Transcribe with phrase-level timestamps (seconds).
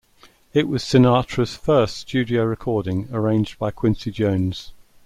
[0.51, 4.73] It was Sinatra's first studio recording arranged by Quincy Jones.